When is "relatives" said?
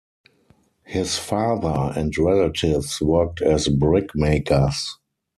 2.17-2.99